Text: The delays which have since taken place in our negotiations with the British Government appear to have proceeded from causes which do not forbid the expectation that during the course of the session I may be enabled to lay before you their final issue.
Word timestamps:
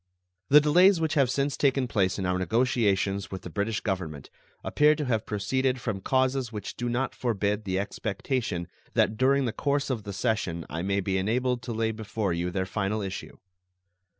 The 0.49 0.59
delays 0.59 0.99
which 0.99 1.13
have 1.13 1.29
since 1.29 1.55
taken 1.55 1.87
place 1.87 2.17
in 2.17 2.25
our 2.25 2.39
negotiations 2.39 3.29
with 3.29 3.43
the 3.43 3.51
British 3.51 3.81
Government 3.81 4.31
appear 4.63 4.95
to 4.95 5.05
have 5.05 5.27
proceeded 5.27 5.79
from 5.79 6.01
causes 6.01 6.51
which 6.51 6.75
do 6.75 6.89
not 6.89 7.13
forbid 7.13 7.65
the 7.65 7.77
expectation 7.77 8.67
that 8.95 9.15
during 9.15 9.45
the 9.45 9.53
course 9.53 9.91
of 9.91 10.01
the 10.01 10.11
session 10.11 10.65
I 10.71 10.81
may 10.81 11.01
be 11.01 11.19
enabled 11.19 11.61
to 11.61 11.71
lay 11.71 11.91
before 11.91 12.33
you 12.33 12.49
their 12.49 12.65
final 12.65 12.99
issue. 13.03 13.37